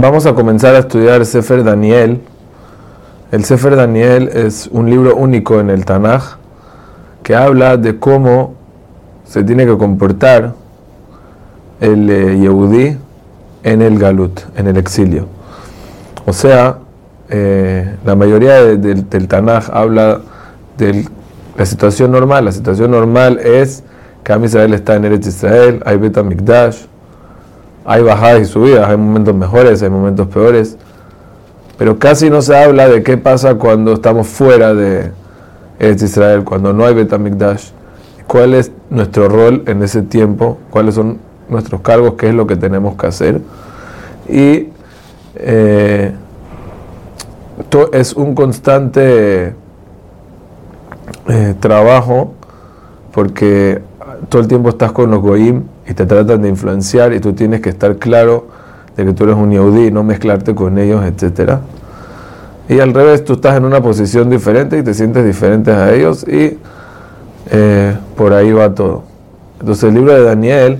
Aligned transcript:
Vamos 0.00 0.24
a 0.24 0.32
comenzar 0.32 0.74
a 0.76 0.78
estudiar 0.78 1.26
Sefer 1.26 1.62
Daniel. 1.62 2.22
El 3.30 3.44
Sefer 3.44 3.76
Daniel 3.76 4.30
es 4.32 4.66
un 4.72 4.88
libro 4.88 5.14
único 5.14 5.60
en 5.60 5.68
el 5.68 5.84
Tanaj 5.84 6.36
que 7.22 7.36
habla 7.36 7.76
de 7.76 7.98
cómo 7.98 8.54
se 9.26 9.44
tiene 9.44 9.66
que 9.66 9.76
comportar 9.76 10.54
el 11.82 12.08
eh, 12.08 12.38
Yehudí 12.38 12.96
en 13.62 13.82
el 13.82 13.98
Galut, 13.98 14.40
en 14.56 14.68
el 14.68 14.78
exilio. 14.78 15.26
O 16.24 16.32
sea, 16.32 16.78
eh, 17.28 17.94
la 18.02 18.16
mayoría 18.16 18.64
del 18.64 19.28
Tanaj 19.28 19.68
habla 19.70 20.22
de 20.78 21.04
la 21.58 21.66
situación 21.66 22.10
normal. 22.10 22.46
La 22.46 22.52
situación 22.52 22.90
normal 22.90 23.38
es 23.38 23.82
que 24.24 24.32
Am 24.32 24.42
Israel 24.46 24.72
está 24.72 24.96
en 24.96 25.04
Eretz 25.04 25.26
Israel, 25.26 25.82
hay 25.84 25.98
Bet 25.98 26.16
Mikdash, 26.22 26.86
hay 27.84 28.02
bajadas 28.02 28.42
y 28.42 28.44
subidas, 28.44 28.88
hay 28.88 28.96
momentos 28.96 29.34
mejores, 29.34 29.82
hay 29.82 29.90
momentos 29.90 30.26
peores, 30.28 30.76
pero 31.78 31.98
casi 31.98 32.30
no 32.30 32.42
se 32.42 32.56
habla 32.56 32.88
de 32.88 33.02
qué 33.02 33.16
pasa 33.16 33.54
cuando 33.54 33.94
estamos 33.94 34.26
fuera 34.26 34.74
de 34.74 35.12
Israel, 35.80 36.44
cuando 36.44 36.72
no 36.72 36.84
hay 36.84 36.94
Betamikdash, 36.94 37.70
cuál 38.26 38.54
es 38.54 38.70
nuestro 38.90 39.28
rol 39.28 39.62
en 39.66 39.82
ese 39.82 40.02
tiempo, 40.02 40.58
cuáles 40.70 40.94
son 40.94 41.18
nuestros 41.48 41.80
cargos, 41.80 42.14
qué 42.14 42.28
es 42.28 42.34
lo 42.34 42.46
que 42.46 42.56
tenemos 42.56 42.96
que 42.96 43.06
hacer. 43.06 43.40
Y 44.28 44.68
eh, 45.36 46.12
es 47.92 48.12
un 48.12 48.34
constante 48.34 49.54
eh, 51.28 51.54
trabajo 51.60 52.34
porque 53.12 53.82
todo 54.30 54.40
el 54.40 54.48
tiempo 54.48 54.70
estás 54.70 54.92
con 54.92 55.10
los 55.10 55.20
goyim 55.20 55.64
y 55.86 55.92
te 55.92 56.06
tratan 56.06 56.40
de 56.40 56.48
influenciar 56.48 57.12
y 57.12 57.20
tú 57.20 57.32
tienes 57.34 57.60
que 57.60 57.68
estar 57.68 57.96
claro 57.96 58.46
de 58.96 59.04
que 59.04 59.12
tú 59.12 59.24
eres 59.24 59.36
un 59.36 59.50
yehudí 59.50 59.90
no 59.90 60.04
mezclarte 60.04 60.54
con 60.54 60.78
ellos, 60.78 61.04
etc. 61.04 61.58
Y 62.68 62.78
al 62.78 62.94
revés, 62.94 63.24
tú 63.24 63.34
estás 63.34 63.56
en 63.56 63.64
una 63.64 63.82
posición 63.82 64.30
diferente 64.30 64.78
y 64.78 64.82
te 64.84 64.94
sientes 64.94 65.24
diferente 65.24 65.72
a 65.72 65.92
ellos 65.92 66.24
y 66.26 66.58
eh, 67.50 67.96
por 68.16 68.32
ahí 68.32 68.52
va 68.52 68.72
todo. 68.72 69.02
Entonces 69.58 69.84
el 69.84 69.94
libro 69.94 70.14
de 70.14 70.22
Daniel 70.22 70.78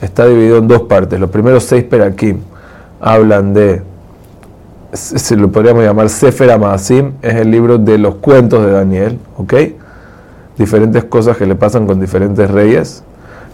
está 0.00 0.26
dividido 0.26 0.58
en 0.58 0.66
dos 0.66 0.82
partes. 0.82 1.20
Los 1.20 1.30
primeros 1.30 1.64
seis 1.64 1.84
perakim 1.84 2.38
hablan 2.98 3.52
de, 3.52 3.82
se 4.94 5.36
lo 5.36 5.52
podríamos 5.52 5.84
llamar 5.84 6.08
Sefer 6.08 6.50
Amasim, 6.50 7.12
es 7.20 7.34
el 7.34 7.50
libro 7.50 7.76
de 7.76 7.98
los 7.98 8.16
cuentos 8.16 8.64
de 8.64 8.72
Daniel, 8.72 9.18
¿ok? 9.36 9.54
Diferentes 10.60 11.04
cosas 11.04 11.38
que 11.38 11.46
le 11.46 11.54
pasan 11.54 11.86
con 11.86 11.98
diferentes 11.98 12.50
reyes 12.50 13.02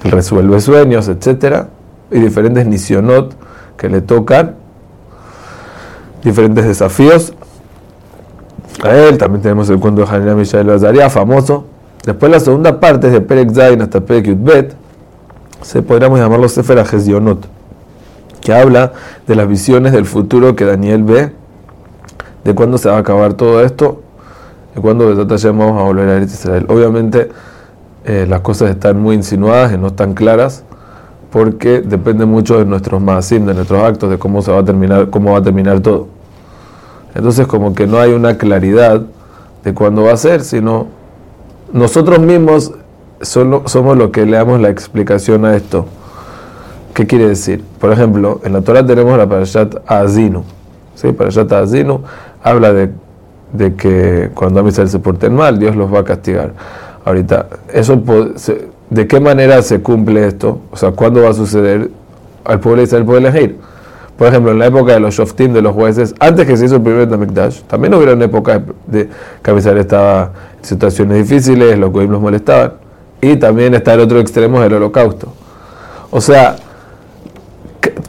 resuelve 0.03 0.61
sueños, 0.61 1.07
etcétera, 1.07 1.69
y 2.11 2.19
diferentes 2.19 2.67
nisionot 2.67 3.33
que 3.77 3.89
le 3.89 4.01
tocan, 4.01 4.57
diferentes 6.25 6.65
desafíos. 6.65 7.33
A 8.83 8.91
él 8.91 9.19
también 9.19 9.41
tenemos 9.41 9.71
el 9.71 9.79
cuento 9.79 10.05
de 10.05 10.09
Hanina 10.09 10.35
Mishael 10.35 10.67
Bazaria, 10.67 11.09
famoso. 11.09 11.67
Después 12.05 12.33
la 12.33 12.41
segunda 12.41 12.81
parte, 12.81 13.09
de 13.09 13.21
Perek 13.21 13.53
Zain 13.53 13.83
hasta 13.83 14.01
Perek 14.01 14.27
Yudbet, 14.27 14.75
se 15.63 15.83
podríamos 15.83 16.19
llamarlo 16.19 16.49
Sefer 16.49 16.85
Yonot, 16.85 17.47
que 18.41 18.53
habla 18.53 18.95
de 19.29 19.37
las 19.37 19.47
visiones 19.47 19.93
del 19.93 20.07
futuro 20.07 20.57
que 20.57 20.65
Daniel 20.65 21.05
ve, 21.05 21.31
de 22.43 22.53
cuándo 22.53 22.79
se 22.79 22.89
va 22.89 22.97
a 22.97 22.99
acabar 22.99 23.35
todo 23.35 23.63
esto, 23.63 24.03
de 24.77 24.83
cuándo 24.83 25.07
vamos 25.07 25.81
a 25.81 25.85
volver 25.85 26.09
a 26.09 26.23
Israel. 26.23 26.67
Obviamente, 26.69 27.31
eh, 28.05 28.27
las 28.29 28.41
cosas 28.43 28.71
están 28.71 29.01
muy 29.01 29.17
insinuadas 29.17 29.73
y 29.73 29.79
no 29.79 29.89
están 29.89 30.15
claras 30.15 30.63
porque 31.33 31.81
depende 31.81 32.25
mucho 32.27 32.59
de 32.59 32.67
nuestros 32.67 33.01
maasim, 33.01 33.47
de 33.47 33.55
nuestros 33.55 33.83
actos, 33.83 34.11
de 34.11 34.19
cómo 34.19 34.43
se 34.43 34.53
va 34.53 34.61
a 34.61 34.65
terminar, 34.65 35.11
cómo 35.11 35.33
va 35.33 35.39
a 35.39 35.43
terminar 35.43 35.81
todo. 35.81 36.09
Entonces 37.15 37.47
como 37.47 37.75
que 37.75 37.87
no 37.87 37.99
hay 37.99 38.13
una 38.13 38.37
claridad 38.37 39.03
de 39.65 39.75
cuándo 39.75 40.05
va 40.05 40.13
a 40.13 40.17
ser, 40.17 40.43
sino 40.43 40.89
nosotros 41.73 42.21
mismos 42.21 42.73
solo, 43.23 43.63
somos 43.67 43.97
los 43.97 44.11
que 44.11 44.27
le 44.27 44.37
damos 44.37 44.61
la 44.61 44.69
explicación 44.69 45.45
a 45.47 45.57
esto. 45.57 45.87
¿Qué 46.95 47.07
quiere 47.07 47.29
decir? 47.29 47.65
Por 47.81 47.93
ejemplo, 47.93 48.41
en 48.45 48.53
la 48.53 48.61
Torah 48.61 48.87
tenemos 48.87 49.17
la 49.17 49.27
Parashat 49.27 49.75
Azinu. 49.87 50.45
¿sí? 50.95 51.13
Parashat 51.13 51.51
Azinu 51.53 52.03
habla 52.43 52.73
de, 52.73 52.91
de 53.57 53.75
que 53.75 54.31
cuando 54.35 54.61
Amisrael 54.61 54.89
se 54.89 54.99
porten 54.99 55.35
mal, 55.35 55.59
Dios 55.59 55.77
los 55.77 55.93
va 55.93 56.01
a 56.01 56.05
castigar. 56.05 56.53
Ahorita, 57.05 57.47
eso 57.73 58.03
¿de 58.91 59.07
qué 59.07 59.21
manera 59.21 59.63
se 59.63 59.81
cumple 59.81 60.27
esto? 60.27 60.61
O 60.71 60.77
sea, 60.77 60.93
¿cuándo 60.93 61.23
va 61.23 61.31
a 61.31 61.35
suceder? 61.35 61.91
Al 62.45 62.61
pueblo 62.61 62.79
de 62.79 62.85
Israel 62.85 63.05
puede 63.05 63.29
elegir. 63.29 63.59
Por 64.17 64.29
ejemplo, 64.29 64.53
en 64.53 64.59
la 64.59 64.67
época 64.67 64.95
de 64.95 65.01
los 65.01 65.15
shoftim, 65.15 65.53
de 65.53 65.61
los 65.61 65.75
jueces, 65.75 66.15
antes 66.21 66.47
que 66.47 66.57
se 66.57 66.65
hizo 66.65 66.77
el 66.77 66.83
primer 66.83 67.09
Tamikdash, 67.09 67.63
también 67.63 67.93
hubo 67.95 68.03
una 68.11 68.25
época 68.25 68.63
de 68.87 69.09
que 69.43 69.57
Israel 69.57 69.79
estaba 69.79 70.31
en 70.59 70.65
situaciones 70.65 71.19
difíciles, 71.19 71.79
los 71.79 71.93
los 71.93 72.21
molestaban. 72.21 72.73
Y 73.21 73.37
también 73.37 73.75
está 73.75 73.95
el 73.95 74.01
otro 74.01 74.19
extremo 74.21 74.61
del 74.61 74.75
holocausto. 74.75 75.33
O 76.11 76.21
sea, 76.21 76.57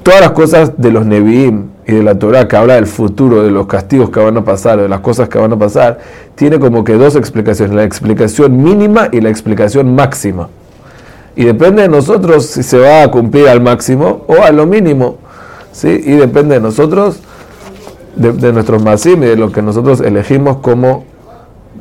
todas 0.03 0.21
las 0.21 0.31
cosas 0.31 0.73
de 0.77 0.91
los 0.91 1.05
Nevi'im 1.05 1.67
y 1.85 1.93
de 1.93 2.03
la 2.03 2.19
Torah 2.19 2.47
que 2.47 2.57
habla 2.57 2.75
del 2.75 2.87
futuro, 2.87 3.43
de 3.43 3.51
los 3.51 3.67
castigos 3.67 4.09
que 4.09 4.19
van 4.19 4.35
a 4.37 4.43
pasar, 4.43 4.79
de 4.81 4.89
las 4.89 4.99
cosas 4.99 5.29
que 5.29 5.37
van 5.37 5.53
a 5.53 5.57
pasar, 5.57 5.99
tiene 6.35 6.59
como 6.59 6.83
que 6.83 6.93
dos 6.93 7.15
explicaciones, 7.15 7.75
la 7.75 7.83
explicación 7.83 8.61
mínima 8.61 9.09
y 9.11 9.21
la 9.21 9.29
explicación 9.29 9.95
máxima. 9.95 10.49
Y 11.35 11.45
depende 11.45 11.83
de 11.83 11.87
nosotros 11.87 12.45
si 12.47 12.63
se 12.63 12.79
va 12.79 13.03
a 13.03 13.11
cumplir 13.11 13.47
al 13.47 13.61
máximo 13.61 14.25
o 14.27 14.41
a 14.43 14.51
lo 14.51 14.65
mínimo. 14.65 15.17
¿sí? 15.71 16.01
Y 16.03 16.13
depende 16.13 16.55
de 16.55 16.61
nosotros, 16.61 17.19
de, 18.15 18.51
nuestros 18.51 18.83
masim 18.83 19.21
y 19.23 19.27
de 19.27 19.35
lo 19.35 19.51
que 19.51 19.61
nosotros 19.61 20.01
elegimos 20.01 20.57
cómo 20.57 21.05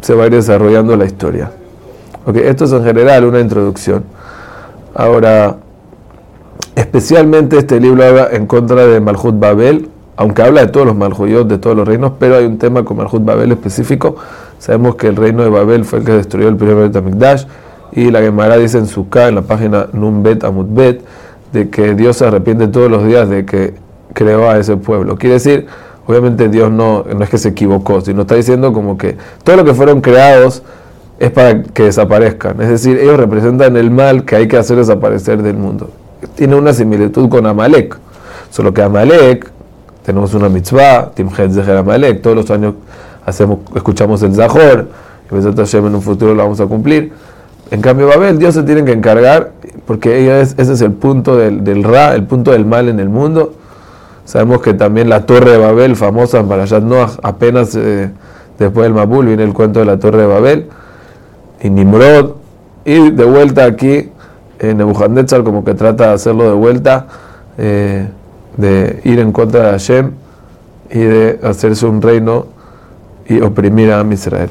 se 0.03 0.15
va 0.15 0.25
a 0.25 0.27
ir 0.27 0.34
desarrollando 0.34 0.95
la 0.97 1.06
historia. 1.06 1.50
Okay, 2.27 2.43
esto 2.43 2.66
es 2.66 2.72
en 2.72 2.84
general 2.84 3.25
una 3.25 3.41
introducción. 3.41 4.05
Ahora, 4.95 5.56
especialmente 6.77 7.59
este 7.59 7.81
libro 7.81 8.05
habla 8.05 8.29
en 8.31 8.47
contra 8.47 8.87
de 8.87 9.01
Malhut 9.01 9.39
Babel, 9.41 9.89
aunque 10.17 10.43
habla 10.43 10.61
de 10.61 10.69
todos 10.69 10.87
los 10.87 10.95
Malhuyot, 10.95 11.49
de 11.49 11.59
todos 11.59 11.75
los 11.75 11.89
reinos, 11.89 12.13
pero 12.19 12.37
hay 12.37 12.45
un 12.45 12.59
tema 12.59 12.85
con 12.85 12.99
Malhut 12.99 13.25
Babel 13.25 13.51
específico. 13.51 14.17
Sabemos 14.59 14.95
que 14.95 15.09
el 15.09 15.17
reino 15.17 15.43
de 15.43 15.49
Babel 15.49 15.85
fue 15.85 15.99
el 15.99 16.05
que 16.05 16.13
destruyó 16.13 16.49
el 16.49 16.57
primer 16.57 16.77
Betamikdash, 16.77 17.47
y 17.93 18.11
la 18.11 18.21
Gemara 18.21 18.59
dice 18.59 18.79
en 18.79 18.87
Sukkah, 18.87 19.29
en 19.29 19.37
la 19.37 19.43
página 19.43 19.89
Numbet 19.93 20.45
Amutbet, 20.45 21.01
de 21.53 21.71
que 21.71 21.95
Dios 21.95 22.19
se 22.19 22.27
arrepiente 22.27 22.69
todos 22.69 22.91
los 22.91 23.07
días 23.07 23.29
de 23.29 23.47
que 23.47 23.75
creó 24.13 24.51
a 24.51 24.59
ese 24.59 24.77
pueblo. 24.77 25.17
Quiere 25.17 25.35
decir, 25.35 25.67
obviamente 26.07 26.51
Dios 26.51 26.71
no, 26.71 27.05
no 27.05 27.25
es 27.25 27.31
que 27.31 27.39
se 27.39 27.49
equivocó, 27.49 28.03
sino 28.03 28.23
está 28.23 28.35
diciendo 28.35 28.75
como 28.75 28.99
que 28.99 29.17
todo 29.45 29.57
lo 29.57 29.65
que 29.65 29.73
fueron 29.73 30.03
creados 30.03 30.63
es 31.19 31.31
para 31.31 31.63
que 31.63 31.85
desaparezcan. 31.85 32.61
Es 32.61 32.69
decir, 32.69 32.99
ellos 32.99 33.17
representan 33.17 33.77
el 33.79 33.91
mal 33.91 34.27
que 34.27 34.37
hay 34.37 34.49
que 34.49 34.59
hacer 34.59 34.77
desaparecer 34.77 35.43
del 35.43 35.57
mundo. 35.57 35.89
Tiene 36.34 36.54
una 36.54 36.72
similitud 36.72 37.28
con 37.28 37.47
Amalek, 37.47 37.97
solo 38.50 38.72
que 38.72 38.82
Amalek 38.82 39.50
tenemos 40.06 40.32
una 40.34 40.49
mitzvah, 40.49 41.10
Timchet 41.15 41.50
Zeher 41.50 41.78
Amalek, 41.78 42.22
todos 42.22 42.37
los 42.37 42.50
años 42.53 42.75
hacemos, 43.27 43.59
escuchamos 43.75 44.22
el 44.22 44.34
Zahor, 44.34 44.87
y 45.31 45.77
en 45.77 45.94
un 45.94 46.00
futuro 46.03 46.32
lo 46.32 46.44
vamos 46.44 46.60
a 46.60 46.66
cumplir. 46.66 47.12
En 47.72 47.81
cambio, 47.81 48.06
Babel, 48.06 48.38
Dios 48.38 48.54
se 48.54 48.62
tiene 48.62 48.84
que 48.84 48.93
encargar, 48.93 49.50
porque 49.84 50.41
ese 50.41 50.72
es 50.72 50.81
el 50.81 50.93
punto 50.93 51.37
del, 51.37 51.82
Ra, 51.82 52.15
el 52.15 52.22
punto 52.22 52.53
del 52.53 52.65
mal 52.65 52.88
en 52.88 53.00
el 53.00 53.09
mundo. 53.09 53.54
Sabemos 54.25 54.62
que 54.62 54.75
también 54.75 55.09
la 55.09 55.27
torre 55.27 55.50
de 55.50 55.59
Babel, 55.59 55.97
famosa 55.97 56.38
en 56.38 56.48
Parashat 56.48 56.84
Noah, 56.84 57.10
apenas 57.25 57.75
eh, 57.75 58.10
después 58.60 58.84
del 58.84 58.94
Mabul 58.94 59.27
viene 59.27 59.43
el 59.43 59.53
cuento 59.53 59.81
de 59.81 59.87
la 59.87 59.98
torre 59.98 60.19
de 60.19 60.27
Babel, 60.27 60.69
y 61.60 61.69
Nimrod, 61.69 62.34
y 62.84 63.10
de 63.10 63.25
vuelta 63.25 63.65
aquí, 63.65 64.10
en 64.59 64.78
Nebuchadnezzar, 64.78 65.43
como 65.44 65.65
que 65.65 65.75
trata 65.75 66.09
de 66.09 66.15
hacerlo 66.15 66.44
de 66.44 66.55
vuelta. 66.55 67.06
Eh, 67.59 68.06
de 68.56 69.00
ir 69.05 69.19
en 69.19 69.33
contra 69.33 69.65
de 69.65 69.71
Hashem 69.71 70.12
y 70.91 70.98
de 70.98 71.41
hacerse 71.42 71.86
un 71.86 72.01
reino 72.01 72.47
y 73.28 73.41
oprimir 73.41 73.92
a 73.92 74.03
Israel. 74.10 74.51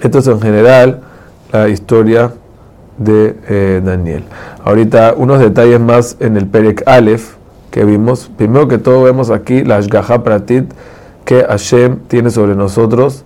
Esto 0.00 0.18
es 0.18 0.26
en 0.26 0.40
general 0.40 1.00
la 1.52 1.68
historia 1.68 2.32
de 2.98 3.36
eh, 3.48 3.80
Daniel. 3.84 4.24
Ahorita 4.64 5.14
unos 5.16 5.38
detalles 5.38 5.80
más 5.80 6.16
en 6.20 6.36
el 6.36 6.46
Perek 6.46 6.82
Aleph 6.86 7.34
que 7.70 7.84
vimos. 7.84 8.30
Primero 8.36 8.68
que 8.68 8.78
todo 8.78 9.02
vemos 9.04 9.30
aquí 9.30 9.64
la 9.64 9.76
Ashgaha 9.76 10.22
Pratit 10.22 10.72
que 11.24 11.44
Hashem 11.44 12.00
tiene 12.08 12.30
sobre 12.30 12.54
nosotros. 12.54 13.24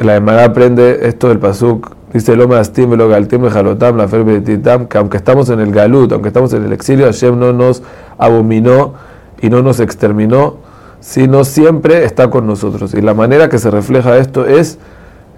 La 0.00 0.16
Emara 0.16 0.44
aprende 0.44 1.06
esto 1.08 1.28
del 1.28 1.38
Pasuk 1.38 1.92
Dice 2.12 2.32
el 2.32 2.40
hombre 2.40 2.58
Galtim 2.58 3.48
Jalotam, 3.48 3.96
la 3.98 4.06
que 4.08 4.98
aunque 4.98 5.16
estamos 5.18 5.50
en 5.50 5.60
el 5.60 5.72
Galut, 5.72 6.12
aunque 6.12 6.28
estamos 6.28 6.52
en 6.54 6.64
el 6.64 6.72
exilio, 6.72 7.04
Hashem 7.04 7.38
no 7.38 7.52
nos 7.52 7.82
abominó 8.16 8.94
y 9.42 9.50
no 9.50 9.62
nos 9.62 9.78
exterminó, 9.78 10.56
sino 11.00 11.44
siempre 11.44 12.04
está 12.04 12.30
con 12.30 12.46
nosotros. 12.46 12.94
Y 12.94 13.02
la 13.02 13.12
manera 13.12 13.50
que 13.50 13.58
se 13.58 13.70
refleja 13.70 14.16
esto 14.16 14.46
es 14.46 14.78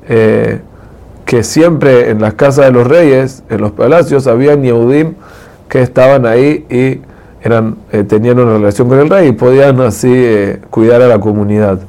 eh, 0.09 0.61
que 1.25 1.43
siempre 1.43 2.11
en 2.11 2.21
las 2.21 2.35
casas 2.35 2.67
de 2.67 2.73
los 2.73 2.87
reyes, 2.87 3.43
en 3.51 3.61
los 3.61 3.73
palacios, 3.73 4.29
había 4.29 4.55
Yehudim 4.55 5.15
que 5.69 5.83
estaban 5.83 6.25
ahí 6.25 6.67
y 6.71 7.01
eran, 7.43 7.77
eh, 7.91 8.05
tenían 8.05 8.39
una 8.39 8.53
relación 8.53 8.89
con 8.89 9.01
el 9.01 9.11
rey 9.11 9.29
y 9.29 9.33
podían 9.33 9.81
así 9.81 10.13
eh, 10.13 10.61
cuidar 10.71 11.03
a 11.03 11.09
la 11.09 11.19
comunidad. 11.19 11.81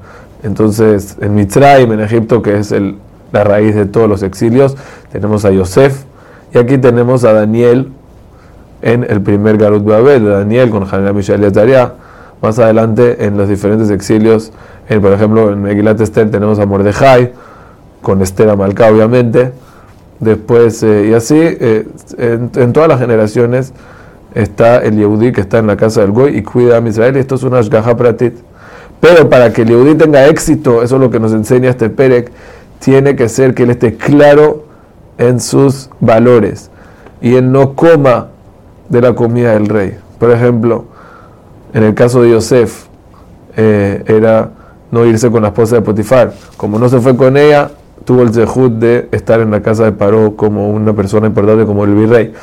Entonces, 0.44 1.18
en 1.22 1.36
Mitzrayim, 1.36 1.92
en 1.92 2.00
Egipto, 2.00 2.42
que 2.42 2.57
es 2.57 2.72
el, 2.72 2.95
la 3.31 3.44
raíz 3.44 3.75
de 3.75 3.86
todos 3.86 4.10
los 4.10 4.24
exilios, 4.24 4.75
tenemos 5.12 5.45
a 5.45 5.51
Yosef 5.51 6.04
y 6.54 6.57
aquí 6.57 6.78
tenemos 6.78 7.24
a 7.24 7.33
Daniel 7.33 7.92
en 8.81 9.06
el 9.07 9.22
primer 9.22 9.57
Garut 9.57 9.83
Babel, 9.83 10.25
Daniel 10.25 10.69
con 10.69 10.83
Hananiah, 10.83 11.13
Mishael 11.13 11.44
y 11.44 11.45
Azaria. 11.45 11.94
Más 12.42 12.57
adelante, 12.57 13.25
en 13.25 13.38
los 13.38 13.48
diferentes 13.48 13.92
exilios, 13.92 14.51
en, 14.89 15.01
por 15.01 15.13
ejemplo, 15.13 15.51
en 15.51 15.62
Megilat 15.62 16.01
Esther 16.01 16.31
tenemos 16.31 16.57
a 16.60 16.66
Mordejai, 16.66 17.33
con 18.01 18.22
Esther 18.22 18.50
Amalcá, 18.50 18.88
obviamente. 18.88 19.51
Después, 20.19 20.81
eh, 20.83 21.07
y 21.10 21.13
así, 21.13 21.39
en, 22.18 22.74
todas 22.74 22.89
las 22.89 23.00
generaciones, 23.00 23.74
está 24.33 24.78
el 24.78 24.98
Yehudi 24.98 25.31
que 25.31 25.42
está 25.42 25.60
en 25.60 25.68
la 25.68 25.78
casa 25.78 26.01
del 26.01 26.12
Goy 26.12 26.38
y 26.38 26.42
cuida 26.42 26.78
a 26.78 26.88
Israel. 26.88 27.16
Esto 27.18 27.36
es 27.36 27.44
una 27.44 27.60
Ashgaha 27.60 27.95
Pratit. 27.95 28.33
Pero 29.00 29.30
para 29.30 29.54
que 29.54 29.62
el 29.62 29.69
Yehudi 29.69 29.95
tenga 29.95 30.28
éxito, 30.28 30.83
eso 30.83 30.95
es 30.95 31.01
lo 31.01 31.10
que 31.10 31.19
nos 31.19 31.33
enseña 31.33 31.69
este 31.69 31.89
Perek, 31.89 32.31
tiene 32.81 33.16
que 33.16 33.30
ser 33.30 33.54
que 33.54 33.63
él 33.63 33.69
esté 33.69 33.95
claro 33.95 34.66
en 35.18 35.39
sus 35.39 35.89
valores 36.00 36.72
y 37.22 37.36
él 37.36 37.51
no 37.51 37.75
coma 37.75 38.28
de 38.89 39.01
la 39.01 39.13
comida 39.13 39.54
del 39.54 39.68
rey. 39.68 39.98
Por 40.19 40.31
ejemplo, 40.31 40.86
en 41.74 41.83
el 41.83 41.94
caso 41.94 42.24
de 42.24 42.31
Yosef, 42.31 42.88
eh, 43.56 44.04
era 44.07 44.50
no 44.89 45.06
irse 45.06 45.30
con 45.30 45.44
la 45.44 45.50
esposa 45.50 45.75
de 45.75 45.81
Potifar. 45.81 46.33
Como 46.57 46.80
no 46.80 46.89
se 46.89 47.00
fue 47.00 47.16
con 47.16 47.38
ella, 47.38 47.69
tuvo 48.04 48.24
el 48.24 48.33
zehut 48.33 48.74
de 48.74 49.07
estar 49.12 49.39
en 49.39 49.51
la 49.51 49.62
casa 49.62 49.83
de 49.86 49.92
Paró 49.92 50.36
como 50.36 50.72
una 50.72 50.94
persona 50.94 51.28
importante 51.28 51.66
como 51.66 51.86
el 51.86 51.94
virrey. 51.94 52.33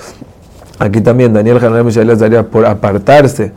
Aquí 0.79 1.01
también 1.01 1.35
Daniel 1.35 1.59
Hananiah 1.59 1.83
Mishael 1.83 2.17
daría 2.17 2.45
por 2.45 2.65
apartarse 2.65 3.53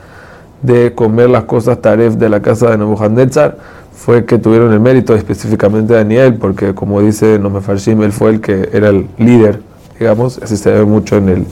de 0.63 0.94
comer 0.95 1.30
las 1.30 1.44
cosas 1.44 1.80
taref 1.80 2.16
de 2.16 2.28
la 2.30 2.42
casa 2.42 2.72
de 2.72 2.80
Nebuchadnezzar 2.80 3.57
fue 3.93 4.25
que 4.25 4.38
tuvieron 4.38 4.73
el 4.73 4.79
mérito 4.79 5.15
específicamente 5.15 5.93
Daniel 5.93 6.35
porque 6.35 6.73
como 6.73 7.01
dice 7.01 7.38
Nomefarshim 7.39 8.01
él 8.03 8.11
fue 8.11 8.31
el 8.31 8.41
que 8.41 8.69
era 8.73 8.89
el 8.89 9.07
líder 9.17 9.61
digamos 9.99 10.39
así 10.41 10.57
se 10.57 10.71
ve 10.71 10.85
mucho 10.85 11.17
en 11.17 11.29
el 11.29 11.45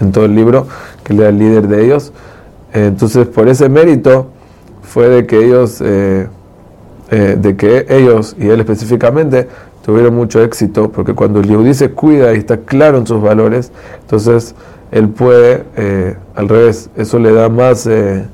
en 0.00 0.12
todo 0.12 0.24
el 0.24 0.34
libro 0.34 0.66
que 1.04 1.12
él 1.12 1.20
era 1.20 1.28
el 1.28 1.38
líder 1.38 1.68
de 1.68 1.84
ellos. 1.84 2.12
Entonces 2.72 3.26
por 3.26 3.48
ese 3.48 3.68
mérito 3.68 4.28
fue 4.82 5.08
de 5.08 5.26
que 5.26 5.44
ellos 5.44 5.80
eh, 5.84 6.26
eh, 7.10 7.36
de 7.38 7.56
que 7.56 7.86
ellos 7.88 8.34
y 8.38 8.48
él 8.48 8.60
específicamente 8.60 9.48
tuvieron 9.84 10.14
mucho 10.14 10.42
éxito 10.42 10.90
porque 10.90 11.14
cuando 11.14 11.40
el 11.40 11.46
Yehudi 11.46 11.74
se 11.74 11.90
cuida 11.90 12.34
y 12.34 12.38
está 12.38 12.58
claro 12.58 12.98
en 12.98 13.06
sus 13.06 13.20
valores 13.20 13.70
entonces 14.00 14.54
él 14.92 15.08
puede, 15.08 15.64
eh, 15.76 16.16
al 16.34 16.48
revés, 16.50 16.90
eso 16.96 17.18
le 17.18 17.32
da 17.32 17.48
más, 17.48 17.86
eh, 17.86 18.26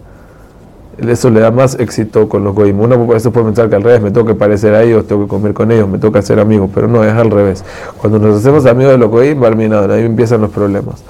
eso 1.06 1.30
le 1.30 1.40
da 1.40 1.50
más 1.50 1.78
éxito 1.78 2.28
con 2.28 2.44
los 2.44 2.54
goyim. 2.54 2.80
Uno 2.80 3.06
por 3.06 3.16
eso 3.16 3.30
puede 3.30 3.46
pensar 3.46 3.68
que 3.68 3.76
al 3.76 3.82
revés, 3.82 4.00
me 4.02 4.10
tengo 4.10 4.26
que 4.26 4.34
parecer 4.34 4.74
a 4.74 4.82
ellos, 4.82 5.06
tengo 5.06 5.22
que 5.22 5.28
comer 5.28 5.54
con 5.54 5.70
ellos, 5.70 5.88
me 5.88 5.98
toca 5.98 6.22
ser 6.22 6.40
amigo, 6.40 6.68
pero 6.74 6.88
no, 6.88 7.04
es 7.04 7.12
al 7.12 7.30
revés. 7.30 7.64
Cuando 8.00 8.18
nos 8.18 8.38
hacemos 8.38 8.66
amigos 8.66 8.92
de 8.92 8.98
los 8.98 9.10
goyim, 9.10 9.42
ahí 9.44 10.04
empiezan 10.04 10.40
los 10.40 10.50
problemas. 10.50 11.02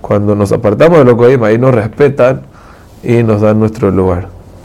Cuando 0.00 0.34
nos 0.34 0.52
apartamos 0.52 0.98
de 0.98 1.04
los 1.04 1.14
goyim, 1.14 1.42
ahí 1.44 1.58
nos 1.58 1.74
respetan 1.74 2.42
y 3.02 3.22
nos 3.22 3.40
dan 3.40 3.58
nuestro 3.58 3.90
lugar. 3.90 4.35